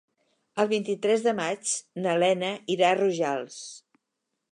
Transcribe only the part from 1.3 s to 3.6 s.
maig na Lena irà a Rojals.